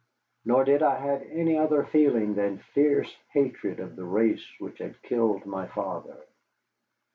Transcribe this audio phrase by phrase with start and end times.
[0.45, 4.99] Nor did I have any other feeling than fierce hatred of the race which had
[5.03, 6.17] killed my father.